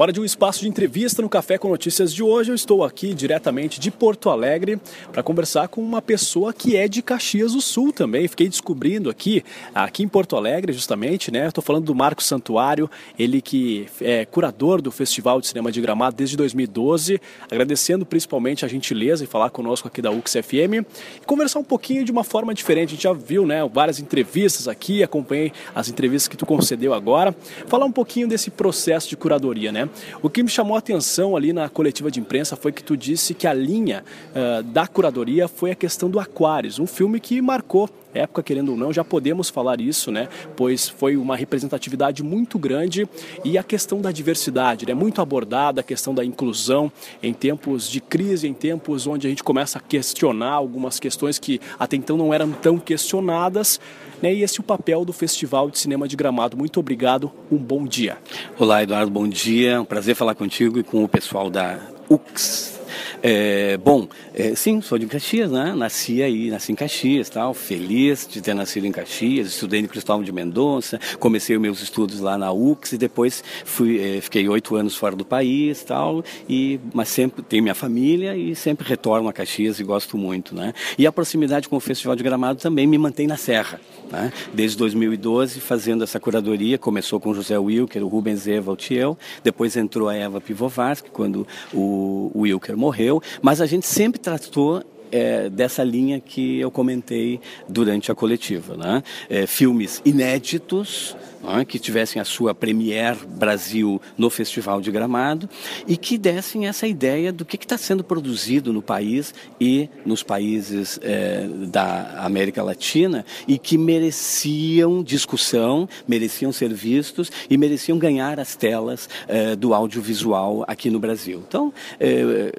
Hora 0.00 0.14
de 0.14 0.18
um 0.18 0.24
espaço 0.24 0.60
de 0.60 0.66
entrevista 0.66 1.20
no 1.20 1.28
Café 1.28 1.58
com 1.58 1.68
Notícias 1.68 2.10
de 2.14 2.22
hoje. 2.22 2.50
Eu 2.50 2.54
estou 2.54 2.82
aqui 2.82 3.12
diretamente 3.12 3.78
de 3.78 3.90
Porto 3.90 4.30
Alegre 4.30 4.80
para 5.12 5.22
conversar 5.22 5.68
com 5.68 5.82
uma 5.82 6.00
pessoa 6.00 6.54
que 6.54 6.74
é 6.74 6.88
de 6.88 7.02
Caxias 7.02 7.52
do 7.52 7.60
Sul 7.60 7.92
também. 7.92 8.26
Fiquei 8.26 8.48
descobrindo 8.48 9.10
aqui, 9.10 9.44
aqui 9.74 10.02
em 10.02 10.08
Porto 10.08 10.36
Alegre, 10.36 10.72
justamente, 10.72 11.30
né? 11.30 11.48
Estou 11.48 11.62
falando 11.62 11.84
do 11.84 11.94
Marco 11.94 12.22
Santuário, 12.22 12.90
ele 13.18 13.42
que 13.42 13.88
é 14.00 14.24
curador 14.24 14.80
do 14.80 14.90
Festival 14.90 15.38
de 15.38 15.48
Cinema 15.48 15.70
de 15.70 15.82
Gramado 15.82 16.16
desde 16.16 16.34
2012. 16.34 17.20
Agradecendo 17.50 18.06
principalmente 18.06 18.64
a 18.64 18.68
gentileza 18.68 19.22
em 19.22 19.26
falar 19.26 19.50
conosco 19.50 19.86
aqui 19.86 20.00
da 20.00 20.10
UXFM 20.10 20.80
e 21.20 21.26
conversar 21.26 21.58
um 21.58 21.64
pouquinho 21.64 22.06
de 22.06 22.10
uma 22.10 22.24
forma 22.24 22.54
diferente. 22.54 22.88
A 22.88 22.92
gente 22.92 23.02
já 23.02 23.12
viu, 23.12 23.44
né, 23.44 23.68
várias 23.70 24.00
entrevistas 24.00 24.66
aqui, 24.66 25.02
acompanhei 25.02 25.52
as 25.74 25.90
entrevistas 25.90 26.26
que 26.26 26.38
tu 26.38 26.46
concedeu 26.46 26.94
agora. 26.94 27.36
Falar 27.66 27.84
um 27.84 27.92
pouquinho 27.92 28.26
desse 28.26 28.50
processo 28.50 29.06
de 29.06 29.14
curadoria, 29.14 29.70
né? 29.70 29.89
O 30.22 30.30
que 30.30 30.42
me 30.42 30.48
chamou 30.48 30.76
a 30.76 30.78
atenção 30.78 31.36
ali 31.36 31.52
na 31.52 31.68
coletiva 31.68 32.10
de 32.10 32.20
imprensa 32.20 32.56
foi 32.56 32.72
que 32.72 32.82
tu 32.82 32.96
disse 32.96 33.34
que 33.34 33.46
a 33.46 33.54
linha 33.54 34.04
uh, 34.30 34.62
da 34.62 34.86
curadoria 34.86 35.48
foi 35.48 35.70
a 35.70 35.74
questão 35.74 36.10
do 36.10 36.18
Aquários, 36.18 36.78
um 36.78 36.86
filme 36.86 37.20
que 37.20 37.40
marcou 37.40 37.88
época, 38.14 38.42
querendo 38.42 38.70
ou 38.70 38.76
não, 38.76 38.92
já 38.92 39.04
podemos 39.04 39.48
falar 39.48 39.80
isso, 39.80 40.10
né? 40.10 40.28
Pois 40.56 40.88
foi 40.88 41.16
uma 41.16 41.36
representatividade 41.36 42.22
muito 42.22 42.58
grande 42.58 43.08
e 43.44 43.56
a 43.56 43.62
questão 43.62 44.00
da 44.00 44.10
diversidade, 44.10 44.86
né? 44.86 44.94
Muito 44.94 45.20
abordada, 45.22 45.80
a 45.80 45.84
questão 45.84 46.14
da 46.14 46.24
inclusão 46.24 46.90
em 47.22 47.32
tempos 47.32 47.88
de 47.88 48.00
crise, 48.00 48.48
em 48.48 48.54
tempos 48.54 49.06
onde 49.06 49.26
a 49.26 49.30
gente 49.30 49.44
começa 49.44 49.78
a 49.78 49.80
questionar 49.80 50.52
algumas 50.52 50.98
questões 50.98 51.38
que 51.38 51.60
até 51.78 51.96
então 51.96 52.16
não 52.16 52.34
eram 52.34 52.50
tão 52.50 52.78
questionadas. 52.78 53.80
Né? 54.22 54.34
E 54.34 54.42
esse 54.42 54.58
é 54.58 54.60
o 54.60 54.64
papel 54.64 55.04
do 55.04 55.12
Festival 55.12 55.70
de 55.70 55.78
Cinema 55.78 56.06
de 56.08 56.16
Gramado. 56.16 56.56
Muito 56.56 56.80
obrigado, 56.80 57.30
um 57.50 57.56
bom 57.56 57.84
dia. 57.84 58.18
Olá, 58.58 58.82
Eduardo, 58.82 59.10
bom 59.10 59.28
dia. 59.28 59.80
Um 59.80 59.84
prazer 59.84 60.14
falar 60.14 60.34
contigo 60.34 60.78
e 60.78 60.82
com 60.82 61.04
o 61.04 61.08
pessoal 61.08 61.50
da 61.50 61.78
UX 62.08 62.79
é, 63.22 63.76
bom, 63.76 64.08
é, 64.34 64.54
sim, 64.54 64.80
sou 64.80 64.98
de 64.98 65.06
Caxias, 65.06 65.50
né? 65.50 65.74
Nasci 65.76 66.22
aí, 66.22 66.50
nasci 66.50 66.72
em 66.72 66.74
Caxias, 66.74 67.28
tal, 67.28 67.54
feliz 67.54 68.26
de 68.30 68.40
ter 68.40 68.54
nascido 68.54 68.86
em 68.86 68.92
Caxias, 68.92 69.48
estudei 69.48 69.82
no 69.82 69.88
Cristóvão 69.88 70.22
de 70.22 70.32
Mendonça, 70.32 71.00
comecei 71.18 71.56
os 71.56 71.62
meus 71.62 71.82
estudos 71.82 72.20
lá 72.20 72.38
na 72.38 72.52
UX 72.52 72.92
e 72.92 72.98
depois 72.98 73.42
fui, 73.64 74.00
é, 74.00 74.20
fiquei 74.20 74.48
oito 74.48 74.76
anos 74.76 74.96
fora 74.96 75.16
do 75.16 75.24
país, 75.24 75.82
tal, 75.82 76.24
e 76.48 76.80
mas 76.92 77.08
sempre 77.08 77.42
tenho 77.42 77.62
minha 77.62 77.74
família 77.74 78.36
e 78.36 78.54
sempre 78.54 78.86
retorno 78.86 79.28
a 79.28 79.32
Caxias 79.32 79.80
e 79.80 79.84
gosto 79.84 80.16
muito, 80.16 80.54
né? 80.54 80.72
E 80.98 81.06
a 81.06 81.12
proximidade 81.12 81.68
com 81.68 81.76
o 81.76 81.80
Festival 81.80 82.16
de 82.16 82.22
Gramado 82.22 82.60
também 82.60 82.86
me 82.86 82.98
mantém 82.98 83.26
na 83.26 83.36
Serra, 83.36 83.80
né? 84.10 84.32
Desde 84.52 84.76
2012 84.76 85.60
fazendo 85.60 86.04
essa 86.04 86.18
curadoria, 86.18 86.78
começou 86.78 87.20
com 87.20 87.34
José 87.34 87.58
Wilker, 87.58 88.04
o 88.04 88.08
Rubens 88.08 88.46
Evald 88.46 88.86
e 88.92 88.96
eu, 88.96 89.16
depois 89.42 89.76
entrou 89.76 90.08
a 90.08 90.14
Eva 90.14 90.40
Pivovarsky 90.40 91.10
quando 91.10 91.46
o, 91.72 92.30
o 92.34 92.40
Wilker 92.40 92.76
morreu, 92.80 93.22
mas 93.40 93.60
a 93.60 93.66
gente 93.66 93.86
sempre 93.86 94.18
tratou 94.18 94.82
é, 95.10 95.48
dessa 95.48 95.82
linha 95.82 96.20
que 96.20 96.60
eu 96.60 96.70
comentei 96.70 97.40
durante 97.68 98.10
a 98.10 98.14
coletiva. 98.14 98.76
Né? 98.76 99.02
É, 99.28 99.46
filmes 99.46 100.00
inéditos, 100.04 101.16
é? 101.58 101.64
que 101.64 101.78
tivessem 101.78 102.20
a 102.20 102.24
sua 102.24 102.54
Premier 102.54 103.16
Brasil 103.26 104.00
no 104.16 104.28
Festival 104.28 104.80
de 104.80 104.90
Gramado 104.90 105.48
e 105.86 105.96
que 105.96 106.18
dessem 106.18 106.66
essa 106.66 106.86
ideia 106.86 107.32
do 107.32 107.44
que 107.44 107.56
está 107.56 107.78
sendo 107.78 108.04
produzido 108.04 108.72
no 108.72 108.82
país 108.82 109.34
e 109.60 109.88
nos 110.04 110.22
países 110.22 110.98
é, 111.02 111.46
da 111.68 112.24
América 112.24 112.62
Latina 112.62 113.24
e 113.48 113.58
que 113.58 113.78
mereciam 113.78 115.02
discussão, 115.02 115.88
mereciam 116.06 116.52
ser 116.52 116.72
vistos 116.72 117.30
e 117.48 117.56
mereciam 117.56 117.98
ganhar 117.98 118.38
as 118.38 118.54
telas 118.54 119.08
é, 119.26 119.56
do 119.56 119.72
audiovisual 119.72 120.64
aqui 120.66 120.90
no 120.90 120.98
Brasil. 120.98 121.42
Então, 121.46 121.72
é, 121.98 122.52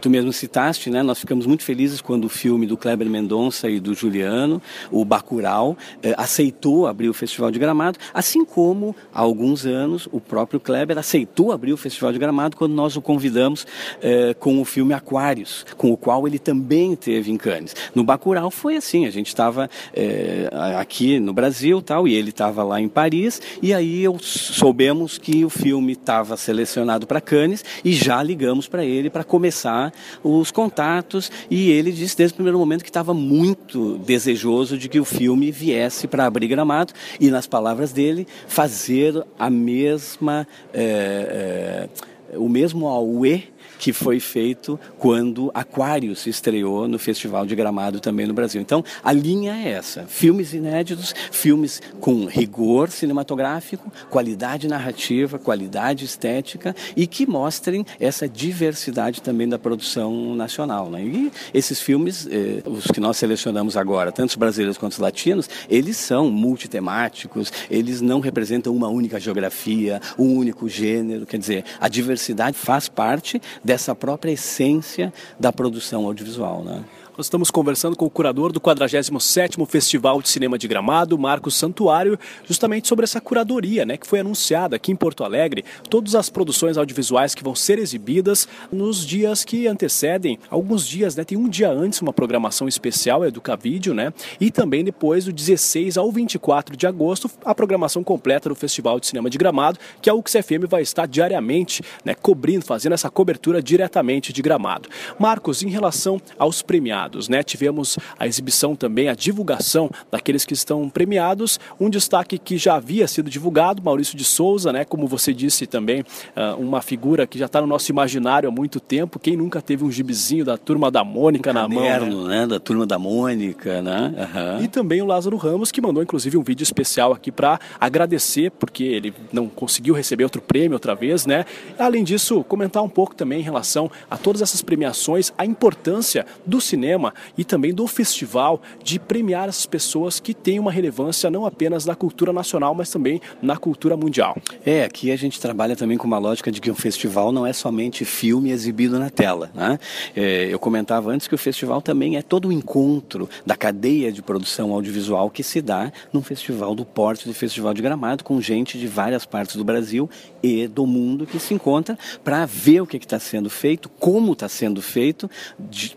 tu 0.00 0.08
mesmo 0.08 0.32
citaste, 0.32 0.90
né, 0.90 1.02
nós 1.02 1.18
ficamos 1.18 1.46
muito 1.46 1.64
felizes 1.64 1.97
quando 2.00 2.24
o 2.24 2.28
filme 2.28 2.66
do 2.66 2.76
Kleber 2.76 3.08
Mendonça 3.08 3.68
e 3.68 3.80
do 3.80 3.94
Juliano, 3.94 4.60
o 4.90 5.04
Bacurau, 5.04 5.76
aceitou 6.16 6.86
abrir 6.86 7.08
o 7.08 7.14
Festival 7.14 7.50
de 7.50 7.58
Gramado, 7.58 7.98
Assim 8.12 8.44
como, 8.44 8.96
há 9.12 9.20
alguns 9.20 9.66
anos, 9.66 10.08
o 10.10 10.20
próprio 10.20 10.58
Kleber 10.58 10.98
aceitou 10.98 11.52
abrir 11.52 11.72
o 11.72 11.76
Festival 11.76 12.12
de 12.12 12.18
Gramado 12.18 12.56
quando 12.56 12.74
nós 12.74 12.96
o 12.96 13.02
convidamos 13.02 13.66
eh, 14.02 14.34
com 14.38 14.60
o 14.60 14.64
filme 14.64 14.94
Aquários, 14.94 15.64
com 15.76 15.92
o 15.92 15.96
qual 15.96 16.26
ele 16.26 16.38
também 16.38 16.96
teve 16.96 17.30
em 17.30 17.36
Cannes. 17.36 17.74
No 17.94 18.02
Bacurau 18.02 18.50
foi 18.50 18.76
assim, 18.76 19.06
a 19.06 19.10
gente 19.10 19.28
estava 19.28 19.68
eh, 19.94 20.48
aqui 20.76 21.20
no 21.20 21.32
Brasil 21.32 21.80
tal, 21.82 22.08
e 22.08 22.14
ele 22.14 22.30
estava 22.30 22.62
lá 22.62 22.80
em 22.80 22.88
Paris, 22.88 23.40
e 23.62 23.72
aí 23.72 24.02
eu 24.02 24.18
soubemos 24.18 25.18
que 25.18 25.44
o 25.44 25.50
filme 25.50 25.92
estava 25.92 26.36
selecionado 26.36 27.06
para 27.06 27.20
Cannes 27.20 27.64
e 27.84 27.92
já 27.92 28.22
ligamos 28.22 28.66
para 28.66 28.84
ele 28.84 29.10
para 29.10 29.24
começar 29.24 29.92
os 30.22 30.50
contatos, 30.50 31.30
e 31.50 31.70
ele 31.70 31.87
disse 31.96 32.16
desde 32.16 32.34
o 32.34 32.36
primeiro 32.36 32.58
momento 32.58 32.82
que 32.82 32.90
estava 32.90 33.14
muito 33.14 33.98
desejoso 33.98 34.76
de 34.76 34.88
que 34.88 35.00
o 35.00 35.04
filme 35.04 35.50
viesse 35.50 36.06
para 36.06 36.26
abrir 36.26 36.48
Gramado, 36.48 36.92
e 37.20 37.30
nas 37.30 37.46
palavras 37.46 37.92
dele, 37.92 38.18
dele 38.18 38.26
fazer 38.46 39.24
a 39.38 39.50
mesma, 39.50 40.46
é, 40.72 41.88
é, 41.88 41.88
o 42.34 42.48
mesmo 42.48 42.86
auê 42.86 43.42
que 43.78 43.92
foi 43.92 44.18
feito 44.18 44.78
quando 44.98 45.50
Aquários 45.54 46.20
se 46.20 46.30
estreou 46.30 46.88
no 46.88 46.98
Festival 46.98 47.46
de 47.46 47.54
Gramado 47.54 48.00
também 48.00 48.26
no 48.26 48.34
Brasil. 48.34 48.60
Então, 48.60 48.84
a 49.02 49.12
linha 49.12 49.52
é 49.52 49.70
essa: 49.70 50.04
filmes 50.08 50.52
inéditos, 50.52 51.14
filmes 51.30 51.80
com 52.00 52.26
rigor 52.26 52.90
cinematográfico, 52.90 53.90
qualidade 54.10 54.66
narrativa, 54.68 55.38
qualidade 55.38 56.04
estética 56.04 56.74
e 56.96 57.06
que 57.06 57.26
mostrem 57.26 57.86
essa 58.00 58.28
diversidade 58.28 59.22
também 59.22 59.48
da 59.48 59.58
produção 59.58 60.34
nacional. 60.34 60.90
Né? 60.90 61.02
E 61.02 61.32
esses 61.54 61.80
filmes, 61.80 62.26
eh, 62.30 62.62
os 62.66 62.86
que 62.86 63.00
nós 63.00 63.16
selecionamos 63.16 63.76
agora, 63.76 64.10
tanto 64.10 64.30
os 64.30 64.36
brasileiros 64.36 64.76
quanto 64.76 64.92
os 64.92 64.98
latinos, 64.98 65.48
eles 65.68 65.96
são 65.96 66.30
multitemáticos, 66.30 67.52
eles 67.70 68.00
não 68.00 68.20
representam 68.20 68.74
uma 68.74 68.88
única 68.88 69.20
geografia, 69.20 70.00
um 70.18 70.36
único 70.36 70.68
gênero, 70.68 71.24
quer 71.24 71.38
dizer, 71.38 71.64
a 71.80 71.88
diversidade 71.88 72.17
faz 72.58 72.88
parte 72.88 73.40
dessa 73.64 73.94
própria 73.94 74.32
essência 74.32 75.12
da 75.38 75.52
produção 75.52 76.04
audiovisual. 76.04 76.62
Né? 76.62 76.84
Nós 77.18 77.26
estamos 77.26 77.50
conversando 77.50 77.96
com 77.96 78.04
o 78.04 78.10
curador 78.10 78.52
do 78.52 78.60
47º 78.60 79.66
Festival 79.66 80.22
de 80.22 80.28
Cinema 80.28 80.56
de 80.56 80.68
Gramado, 80.68 81.18
Marcos 81.18 81.56
Santuário, 81.56 82.16
justamente 82.46 82.86
sobre 82.86 83.02
essa 83.02 83.20
curadoria, 83.20 83.84
né, 83.84 83.96
que 83.96 84.06
foi 84.06 84.20
anunciada 84.20 84.76
aqui 84.76 84.92
em 84.92 84.94
Porto 84.94 85.24
Alegre, 85.24 85.64
todas 85.90 86.14
as 86.14 86.30
produções 86.30 86.78
audiovisuais 86.78 87.34
que 87.34 87.42
vão 87.42 87.56
ser 87.56 87.80
exibidas 87.80 88.46
nos 88.70 89.04
dias 89.04 89.44
que 89.44 89.66
antecedem, 89.66 90.38
alguns 90.48 90.86
dias, 90.86 91.16
né, 91.16 91.24
tem 91.24 91.36
um 91.36 91.48
dia 91.48 91.68
antes 91.68 92.00
uma 92.00 92.12
programação 92.12 92.68
especial, 92.68 93.24
é 93.24 93.32
do 93.32 93.40
Cavídeo, 93.40 93.92
né, 93.94 94.12
e 94.40 94.48
também 94.48 94.84
depois 94.84 95.24
do 95.24 95.32
16 95.32 95.96
ao 95.96 96.12
24 96.12 96.76
de 96.76 96.86
agosto, 96.86 97.28
a 97.44 97.52
programação 97.52 98.04
completa 98.04 98.48
do 98.48 98.54
Festival 98.54 99.00
de 99.00 99.08
Cinema 99.08 99.28
de 99.28 99.36
Gramado, 99.36 99.76
que 100.00 100.08
a 100.08 100.14
UXFM 100.14 100.68
vai 100.68 100.82
estar 100.82 101.08
diariamente, 101.08 101.82
né, 102.04 102.14
cobrindo, 102.14 102.64
fazendo 102.64 102.92
essa 102.92 103.10
cobertura 103.10 103.60
diretamente 103.60 104.32
de 104.32 104.40
Gramado. 104.40 104.88
Marcos, 105.18 105.64
em 105.64 105.68
relação 105.68 106.22
aos 106.38 106.62
premiados, 106.62 107.07
premiados. 107.08 107.28
Né? 107.28 107.42
Tivemos 107.42 107.98
a 108.18 108.26
exibição 108.26 108.76
também, 108.76 109.08
a 109.08 109.14
divulgação 109.14 109.90
daqueles 110.10 110.44
que 110.44 110.52
estão 110.52 110.88
premiados. 110.88 111.58
Um 111.80 111.88
destaque 111.88 112.38
que 112.38 112.56
já 112.56 112.76
havia 112.76 113.08
sido 113.08 113.30
divulgado, 113.30 113.82
Maurício 113.82 114.16
de 114.16 114.24
Souza, 114.24 114.72
né? 114.72 114.84
como 114.84 115.06
você 115.06 115.32
disse 115.32 115.66
também, 115.66 116.04
ah, 116.36 116.54
uma 116.58 116.82
figura 116.82 117.26
que 117.26 117.38
já 117.38 117.46
está 117.46 117.60
no 117.60 117.66
nosso 117.66 117.90
imaginário 117.90 118.48
há 118.48 118.52
muito 118.52 118.78
tempo. 118.80 119.18
Quem 119.18 119.36
nunca 119.36 119.60
teve 119.62 119.84
um 119.84 119.90
gibizinho 119.90 120.44
da 120.44 120.56
Turma 120.56 120.90
da 120.90 121.02
Mônica 121.02 121.50
um 121.50 121.54
na 121.54 121.62
caderno, 121.62 122.16
mão? 122.16 122.26
Né? 122.26 122.40
né? 122.40 122.46
Da 122.46 122.60
Turma 122.60 122.86
da 122.86 122.98
Mônica, 122.98 123.82
né? 123.82 124.28
Uhum. 124.58 124.64
E 124.64 124.68
também 124.68 125.00
o 125.00 125.06
Lázaro 125.06 125.36
Ramos, 125.36 125.72
que 125.72 125.80
mandou 125.80 126.02
inclusive 126.02 126.36
um 126.36 126.42
vídeo 126.42 126.62
especial 126.62 127.12
aqui 127.12 127.32
para 127.32 127.58
agradecer, 127.80 128.50
porque 128.50 128.84
ele 128.84 129.14
não 129.32 129.48
conseguiu 129.48 129.94
receber 129.94 130.24
outro 130.24 130.42
prêmio 130.42 130.74
outra 130.74 130.94
vez, 130.94 131.26
né? 131.26 131.44
Além 131.78 132.04
disso, 132.04 132.44
comentar 132.44 132.82
um 132.82 132.88
pouco 132.88 133.14
também 133.14 133.40
em 133.40 133.42
relação 133.42 133.90
a 134.10 134.16
todas 134.16 134.42
essas 134.42 134.62
premiações, 134.62 135.32
a 135.36 135.44
importância 135.44 136.26
do 136.44 136.60
cinema 136.60 136.97
cinema 136.98 137.14
e 137.36 137.44
também 137.44 137.72
do 137.72 137.86
festival 137.86 138.60
de 138.82 138.98
premiar 138.98 139.48
essas 139.48 139.66
pessoas 139.66 140.18
que 140.18 140.34
têm 140.34 140.58
uma 140.58 140.72
relevância 140.72 141.30
não 141.30 141.46
apenas 141.46 141.86
na 141.86 141.94
cultura 141.94 142.32
nacional, 142.32 142.74
mas 142.74 142.90
também 142.90 143.20
na 143.40 143.56
cultura 143.56 143.96
mundial. 143.96 144.36
É, 144.66 144.84
aqui 144.84 145.12
a 145.12 145.16
gente 145.16 145.40
trabalha 145.40 145.76
também 145.76 145.96
com 145.96 146.06
uma 146.06 146.18
lógica 146.18 146.50
de 146.50 146.60
que 146.60 146.70
um 146.70 146.74
festival 146.74 147.30
não 147.30 147.46
é 147.46 147.52
somente 147.52 148.04
filme 148.04 148.50
exibido 148.50 148.98
na 148.98 149.10
tela. 149.10 149.50
Né? 149.54 149.78
É, 150.16 150.48
eu 150.50 150.58
comentava 150.58 151.10
antes 151.10 151.28
que 151.28 151.34
o 151.34 151.38
festival 151.38 151.80
também 151.80 152.16
é 152.16 152.22
todo 152.22 152.48
o 152.48 152.52
encontro 152.52 153.28
da 153.46 153.56
cadeia 153.56 154.10
de 154.10 154.20
produção 154.20 154.72
audiovisual 154.72 155.30
que 155.30 155.42
se 155.42 155.62
dá 155.62 155.92
num 156.12 156.22
festival 156.22 156.74
do 156.74 156.84
porte 156.84 157.28
do 157.28 157.34
Festival 157.34 157.72
de 157.72 157.82
Gramado, 157.82 158.24
com 158.24 158.40
gente 158.40 158.78
de 158.78 158.86
várias 158.86 159.24
partes 159.24 159.56
do 159.56 159.64
Brasil 159.64 160.10
e 160.42 160.66
do 160.66 160.86
mundo 160.86 161.26
que 161.26 161.38
se 161.38 161.54
encontra 161.54 161.96
para 162.24 162.44
ver 162.46 162.80
o 162.80 162.86
que 162.86 162.96
está 162.96 163.18
sendo 163.18 163.48
feito, 163.48 163.88
como 163.88 164.32
está 164.32 164.48
sendo 164.48 164.82
feito, 164.82 165.30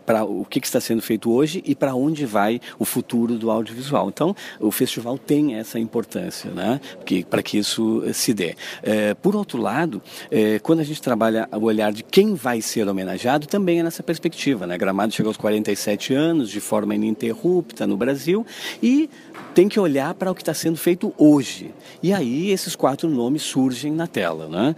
para 0.05 0.23
o 0.23 0.45
que, 0.45 0.59
que 0.59 0.67
está 0.67 0.79
sendo 0.79 0.90
sendo 0.91 1.01
feito 1.01 1.31
hoje 1.31 1.63
e 1.65 1.73
para 1.73 1.95
onde 1.95 2.25
vai 2.25 2.59
o 2.77 2.83
futuro 2.83 3.37
do 3.37 3.49
audiovisual. 3.49 4.09
Então, 4.09 4.35
o 4.59 4.71
festival 4.71 5.17
tem 5.17 5.55
essa 5.55 5.79
importância, 5.79 6.51
né? 6.51 6.81
Para 7.29 7.41
que 7.41 7.57
isso 7.57 8.03
se 8.13 8.33
dê. 8.33 8.55
É, 8.83 9.13
por 9.13 9.35
outro 9.35 9.61
lado, 9.61 10.01
é, 10.29 10.59
quando 10.59 10.81
a 10.81 10.83
gente 10.83 11.01
trabalha 11.01 11.47
o 11.53 11.63
olhar 11.63 11.93
de 11.93 12.03
quem 12.03 12.35
vai 12.35 12.61
ser 12.61 12.87
homenageado, 12.89 13.47
também 13.47 13.79
é 13.79 13.83
nessa 13.83 14.03
perspectiva, 14.03 14.67
né? 14.67 14.77
Gramado 14.77 15.13
chegou 15.13 15.29
aos 15.29 15.37
47 15.37 16.13
anos 16.13 16.49
de 16.49 16.59
forma 16.59 16.93
ininterrupta 16.93 17.87
no 17.87 17.95
Brasil 17.95 18.45
e 18.83 19.09
tem 19.53 19.69
que 19.69 19.79
olhar 19.79 20.13
para 20.13 20.31
o 20.31 20.35
que 20.35 20.41
está 20.41 20.53
sendo 20.53 20.77
feito 20.77 21.13
hoje. 21.17 21.73
E 22.03 22.13
aí 22.13 22.51
esses 22.51 22.75
quatro 22.75 23.09
nomes 23.09 23.43
surgem 23.43 23.91
na 23.91 24.07
tela. 24.07 24.47
Né? 24.47 24.75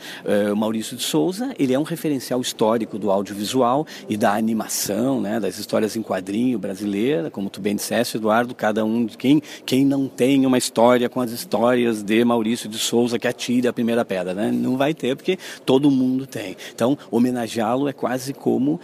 Maurício 0.56 0.98
de 0.98 1.04
Souza, 1.04 1.54
ele 1.60 1.74
é 1.74 1.80
um 1.80 1.84
referencial 1.84 2.42
histórico 2.42 2.98
do 2.98 3.12
audiovisual 3.12 3.86
e 4.10 4.18
da 4.18 4.34
animação, 4.34 5.22
né? 5.22 5.40
das 5.40 5.58
histórias 5.58 5.96
em 5.96 6.03
quadrinho 6.04 6.60
brasileira, 6.60 7.30
como 7.30 7.50
tu 7.50 7.62
bem 7.62 7.76
disseste, 7.76 8.18
Eduardo, 8.18 8.54
cada 8.54 8.84
um 8.86 9.06
de 9.06 9.18
quem, 9.18 9.42
quem 9.66 9.86
não 9.86 10.08
tem 10.08 10.46
uma 10.46 10.58
história 10.58 11.10
com 11.10 11.22
as 11.22 11.32
histórias 11.32 12.04
de 12.04 12.24
Maurício 12.24 12.70
de 12.70 12.78
Souza 12.78 13.18
que 13.18 13.28
atire 13.28 13.68
a 13.68 13.74
primeira 13.74 14.04
pedra, 14.04 14.34
né? 14.34 14.52
Não 14.52 14.78
vai 14.78 14.94
ter, 14.94 15.16
porque 15.16 15.38
todo 15.66 15.90
mundo 15.90 16.26
tem. 16.28 16.56
Então, 16.74 16.98
homenageá-lo 17.10 17.88
é 17.88 17.94
quase 17.94 18.34
como, 18.34 18.80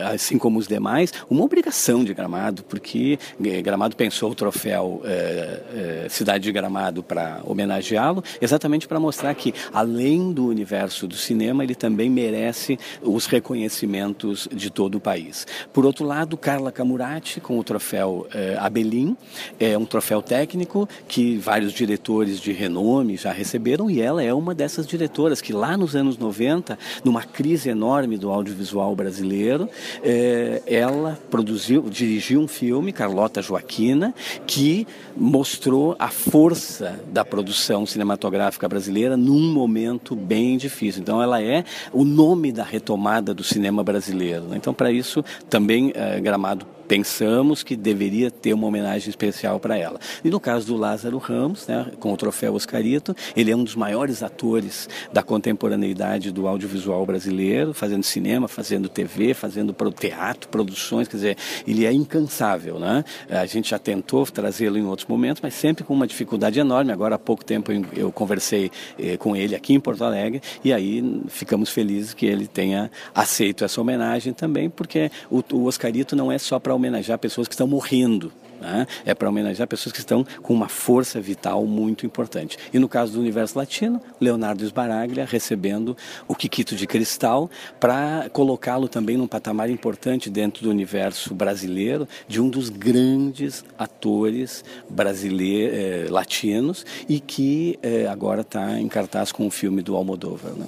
assim 0.00 0.38
como 0.38 0.58
os 0.58 0.66
demais, 0.66 1.12
uma 1.28 1.44
obrigação 1.44 2.04
de 2.04 2.14
Gramado, 2.14 2.62
porque 2.64 3.18
eh, 3.44 3.62
Gramado 3.62 3.96
pensou 3.96 4.30
o 4.30 4.34
troféu 4.34 5.02
é, 5.04 6.06
Cidade 6.08 6.44
de 6.44 6.52
Gramado 6.52 7.02
para 7.02 7.40
homenageá-lo, 7.44 8.22
exatamente 8.40 8.86
para 8.88 8.98
mostrar 9.00 9.34
que, 9.34 9.54
além 9.72 10.32
do 10.32 10.46
universo 10.46 11.06
do 11.06 11.16
cinema, 11.16 11.64
ele 11.64 11.74
também 11.74 12.08
merece 12.08 12.78
os 13.02 13.26
reconhecimentos 13.26 14.48
de 14.52 14.70
todo 14.70 14.96
o 14.96 15.00
país. 15.00 15.46
Por 15.72 15.84
outro 15.84 16.04
lado, 16.04 16.36
Carla 16.52 16.70
Camurati, 16.70 17.40
com 17.40 17.58
o 17.58 17.64
troféu 17.64 18.26
é, 18.30 18.58
Abelim, 18.60 19.16
é 19.58 19.78
um 19.78 19.86
troféu 19.86 20.20
técnico 20.20 20.86
que 21.08 21.38
vários 21.38 21.72
diretores 21.72 22.38
de 22.38 22.52
renome 22.52 23.16
já 23.16 23.32
receberam 23.32 23.90
e 23.90 24.02
ela 24.02 24.22
é 24.22 24.34
uma 24.34 24.54
dessas 24.54 24.86
diretoras 24.86 25.40
que 25.40 25.50
lá 25.50 25.78
nos 25.78 25.96
anos 25.96 26.18
90, 26.18 26.78
numa 27.02 27.22
crise 27.22 27.70
enorme 27.70 28.18
do 28.18 28.30
audiovisual 28.30 28.94
brasileiro, 28.94 29.66
é, 30.04 30.60
ela 30.66 31.18
produziu, 31.30 31.88
dirigiu 31.88 32.42
um 32.42 32.46
filme, 32.46 32.92
Carlota 32.92 33.40
Joaquina, 33.40 34.14
que 34.46 34.86
mostrou 35.16 35.96
a 35.98 36.08
força 36.08 37.00
da 37.10 37.24
produção 37.24 37.86
cinematográfica 37.86 38.68
brasileira 38.68 39.16
num 39.16 39.50
momento 39.54 40.14
bem 40.14 40.58
difícil. 40.58 41.00
Então, 41.00 41.22
ela 41.22 41.40
é 41.40 41.64
o 41.94 42.04
nome 42.04 42.52
da 42.52 42.62
retomada 42.62 43.32
do 43.32 43.42
cinema 43.42 43.82
brasileiro. 43.82 44.42
Né? 44.42 44.58
Então, 44.58 44.74
para 44.74 44.92
isso, 44.92 45.24
também 45.48 45.94
Gramado 46.20 46.41
chamado 46.42 46.66
pensamos 46.92 47.62
que 47.62 47.74
deveria 47.74 48.30
ter 48.30 48.52
uma 48.52 48.66
homenagem 48.66 49.08
especial 49.08 49.58
para 49.58 49.78
ela. 49.78 49.98
E 50.22 50.28
no 50.28 50.38
caso 50.38 50.66
do 50.66 50.76
Lázaro 50.76 51.16
Ramos, 51.16 51.66
né, 51.66 51.86
com 51.98 52.12
o 52.12 52.16
troféu 52.18 52.52
Oscarito, 52.52 53.16
ele 53.34 53.50
é 53.50 53.56
um 53.56 53.64
dos 53.64 53.74
maiores 53.74 54.22
atores 54.22 54.90
da 55.10 55.22
contemporaneidade 55.22 56.30
do 56.30 56.46
audiovisual 56.46 57.06
brasileiro, 57.06 57.72
fazendo 57.72 58.02
cinema, 58.02 58.46
fazendo 58.46 58.90
TV, 58.90 59.32
fazendo 59.32 59.74
teatro, 59.98 60.50
produções, 60.50 61.08
quer 61.08 61.16
dizer, 61.16 61.36
ele 61.66 61.86
é 61.86 61.92
incansável, 61.94 62.78
né? 62.78 63.06
A 63.30 63.46
gente 63.46 63.70
já 63.70 63.78
tentou 63.78 64.26
trazê-lo 64.26 64.76
em 64.76 64.84
outros 64.84 65.08
momentos, 65.08 65.40
mas 65.40 65.54
sempre 65.54 65.84
com 65.84 65.94
uma 65.94 66.06
dificuldade 66.06 66.60
enorme. 66.60 66.92
Agora 66.92 67.14
há 67.14 67.18
pouco 67.18 67.42
tempo 67.42 67.72
eu 67.96 68.12
conversei 68.12 68.70
eh, 68.98 69.16
com 69.16 69.34
ele 69.34 69.54
aqui 69.54 69.72
em 69.72 69.80
Porto 69.80 70.04
Alegre 70.04 70.42
e 70.62 70.74
aí 70.74 71.22
ficamos 71.28 71.70
felizes 71.70 72.12
que 72.12 72.26
ele 72.26 72.46
tenha 72.46 72.90
aceito 73.14 73.64
essa 73.64 73.80
homenagem 73.80 74.34
também, 74.34 74.68
porque 74.68 75.10
o, 75.30 75.42
o 75.54 75.64
Oscarito 75.64 76.14
não 76.14 76.30
é 76.30 76.36
só 76.36 76.58
para 76.58 76.81
homenagear 76.82 77.18
pessoas 77.18 77.46
que 77.46 77.54
estão 77.54 77.66
morrendo. 77.66 78.32
Né? 78.60 78.86
É 79.04 79.12
para 79.12 79.28
homenagear 79.28 79.66
pessoas 79.66 79.92
que 79.92 79.98
estão 79.98 80.24
com 80.40 80.54
uma 80.54 80.68
força 80.68 81.20
vital 81.20 81.64
muito 81.66 82.06
importante. 82.06 82.56
E 82.72 82.78
no 82.78 82.88
caso 82.88 83.12
do 83.12 83.20
universo 83.20 83.58
latino, 83.58 84.00
Leonardo 84.20 84.64
Sbaraglia 84.64 85.24
recebendo 85.24 85.96
o 86.28 86.34
Kikito 86.34 86.76
de 86.76 86.86
Cristal 86.86 87.50
para 87.80 88.30
colocá-lo 88.32 88.88
também 88.88 89.16
num 89.16 89.26
patamar 89.26 89.68
importante 89.68 90.30
dentro 90.30 90.62
do 90.62 90.70
universo 90.70 91.34
brasileiro 91.34 92.06
de 92.28 92.40
um 92.40 92.48
dos 92.48 92.68
grandes 92.68 93.64
atores 93.76 94.64
brasileiros, 94.88 95.76
eh, 95.76 96.06
latinos 96.08 96.86
e 97.08 97.18
que 97.18 97.78
eh, 97.82 98.06
agora 98.08 98.42
está 98.42 98.78
em 98.78 98.86
cartaz 98.86 99.32
com 99.32 99.46
o 99.46 99.50
filme 99.50 99.82
do 99.82 99.96
Almodóvar. 99.96 100.52
Né? 100.52 100.66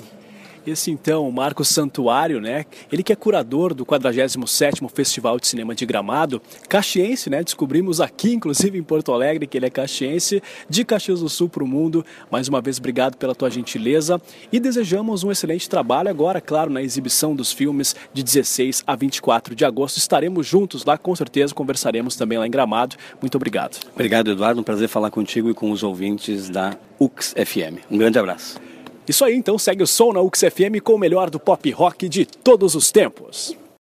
Esse 0.66 0.90
então, 0.90 1.30
Marcos 1.30 1.68
Santuário, 1.68 2.40
né? 2.40 2.64
Ele 2.90 3.02
que 3.02 3.12
é 3.12 3.16
curador 3.16 3.74
do 3.74 3.84
47º 3.84 4.88
Festival 4.88 5.38
de 5.38 5.46
Cinema 5.46 5.74
de 5.74 5.84
Gramado, 5.84 6.40
caxiense, 6.68 7.28
né? 7.28 7.42
Descobrimos 7.42 8.00
aqui, 8.00 8.32
inclusive 8.32 8.78
em 8.78 8.82
Porto 8.82 9.12
Alegre, 9.12 9.46
que 9.46 9.58
ele 9.58 9.66
é 9.66 9.70
caxiense, 9.70 10.42
de 10.68 10.84
Caxias 10.84 11.20
do 11.20 11.28
Sul 11.28 11.48
para 11.48 11.62
o 11.62 11.66
mundo. 11.66 12.04
Mais 12.30 12.48
uma 12.48 12.62
vez, 12.62 12.78
obrigado 12.78 13.16
pela 13.16 13.34
tua 13.34 13.50
gentileza 13.50 14.20
e 14.50 14.58
desejamos 14.58 15.22
um 15.22 15.30
excelente 15.30 15.68
trabalho 15.68 16.08
agora, 16.08 16.40
claro, 16.40 16.70
na 16.70 16.82
exibição 16.82 17.36
dos 17.36 17.52
filmes 17.52 17.94
de 18.12 18.22
16 18.22 18.82
a 18.86 18.96
24 18.96 19.54
de 19.54 19.64
agosto. 19.64 19.98
Estaremos 19.98 20.46
juntos 20.46 20.84
lá, 20.84 20.96
com 20.96 21.14
certeza, 21.14 21.54
conversaremos 21.54 22.16
também 22.16 22.38
lá 22.38 22.46
em 22.46 22.50
Gramado. 22.50 22.96
Muito 23.20 23.34
obrigado. 23.36 23.78
Obrigado, 23.92 24.30
Eduardo. 24.30 24.60
Um 24.60 24.64
prazer 24.64 24.88
falar 24.88 25.10
contigo 25.10 25.50
e 25.50 25.54
com 25.54 25.70
os 25.70 25.82
ouvintes 25.82 26.48
da 26.48 26.76
UX 26.98 27.34
FM. 27.36 27.84
Um 27.90 27.98
grande 27.98 28.18
abraço. 28.18 28.58
Isso 29.06 29.24
aí, 29.24 29.34
então 29.34 29.58
segue 29.58 29.82
o 29.82 29.86
som 29.86 30.12
na 30.12 30.20
UXFM 30.20 30.80
com 30.82 30.94
o 30.94 30.98
melhor 30.98 31.28
do 31.28 31.38
pop 31.38 31.70
rock 31.70 32.08
de 32.08 32.24
todos 32.24 32.74
os 32.74 32.90
tempos. 32.90 33.56